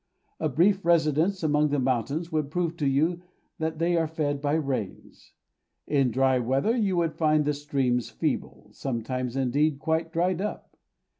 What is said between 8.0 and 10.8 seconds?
feeble, sometimes indeed quite dried up.